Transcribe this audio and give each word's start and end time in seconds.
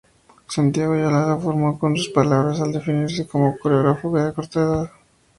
Santiago 0.47 0.93
Ayala 0.95 1.27
lo 1.27 1.37
formó 1.39 1.77
con 1.77 1.95
sus 1.95 2.09
palabras 2.09 2.59
a 2.59 2.65
definirse 2.65 3.27
como 3.27 3.55
coreógrafo 3.59 4.17
a 4.17 4.33
corta 4.33 4.59
edad. 4.59 4.91